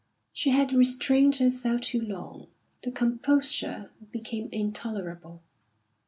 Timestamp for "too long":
1.81-2.47